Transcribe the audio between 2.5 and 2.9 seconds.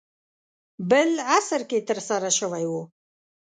و.